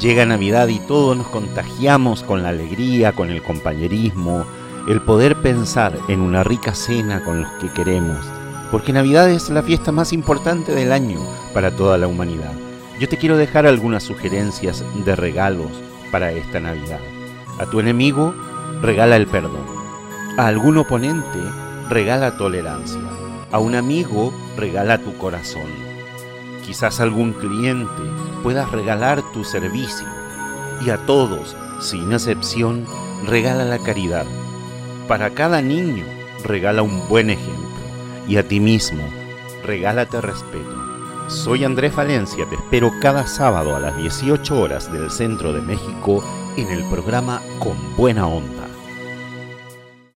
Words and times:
Llega 0.00 0.24
Navidad 0.24 0.68
y 0.68 0.78
todos 0.78 1.16
nos 1.16 1.26
contagiamos 1.26 2.22
con 2.22 2.44
la 2.44 2.50
alegría, 2.50 3.12
con 3.12 3.30
el 3.30 3.42
compañerismo, 3.42 4.44
el 4.88 5.02
poder 5.02 5.42
pensar 5.42 5.98
en 6.06 6.20
una 6.20 6.44
rica 6.44 6.74
cena 6.74 7.24
con 7.24 7.42
los 7.42 7.50
que 7.54 7.72
queremos, 7.72 8.24
porque 8.70 8.92
Navidad 8.92 9.28
es 9.28 9.50
la 9.50 9.62
fiesta 9.62 9.90
más 9.90 10.12
importante 10.12 10.72
del 10.72 10.92
año 10.92 11.18
para 11.52 11.72
toda 11.72 11.98
la 11.98 12.06
humanidad. 12.06 12.52
Yo 13.00 13.08
te 13.08 13.16
quiero 13.16 13.36
dejar 13.36 13.66
algunas 13.66 14.04
sugerencias 14.04 14.84
de 15.04 15.16
regalos 15.16 15.72
para 16.12 16.30
esta 16.30 16.60
Navidad. 16.60 17.00
A 17.58 17.66
tu 17.66 17.80
enemigo, 17.80 18.34
regala 18.80 19.16
el 19.16 19.26
perdón. 19.26 19.66
A 20.36 20.46
algún 20.46 20.78
oponente, 20.78 21.40
regala 21.88 22.36
tolerancia. 22.36 23.17
A 23.50 23.58
un 23.58 23.74
amigo, 23.74 24.32
regala 24.56 24.98
tu 24.98 25.16
corazón 25.16 25.88
Quizás 26.68 27.00
algún 27.00 27.32
cliente 27.32 28.02
puedas 28.42 28.70
regalar 28.70 29.22
tu 29.32 29.42
servicio 29.42 30.06
y 30.84 30.90
a 30.90 30.98
todos, 31.06 31.56
sin 31.80 32.12
excepción, 32.12 32.84
regala 33.24 33.64
la 33.64 33.78
caridad. 33.78 34.26
Para 35.08 35.30
cada 35.30 35.62
niño, 35.62 36.04
regala 36.44 36.82
un 36.82 37.08
buen 37.08 37.30
ejemplo 37.30 37.80
y 38.28 38.36
a 38.36 38.46
ti 38.46 38.60
mismo, 38.60 39.02
regálate 39.64 40.20
respeto. 40.20 40.76
Soy 41.28 41.64
Andrés 41.64 41.96
Valencia, 41.96 42.44
te 42.50 42.56
espero 42.56 42.92
cada 43.00 43.26
sábado 43.26 43.74
a 43.74 43.80
las 43.80 43.96
18 43.96 44.60
horas 44.60 44.92
del 44.92 45.10
centro 45.10 45.54
de 45.54 45.62
México 45.62 46.22
en 46.58 46.68
el 46.68 46.84
programa 46.90 47.40
Con 47.58 47.96
Buena 47.96 48.26
Onda. 48.26 48.67